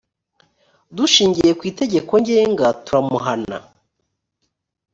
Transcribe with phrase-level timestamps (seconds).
[0.95, 3.57] dushingiye ku itegeko ngenga turamuhana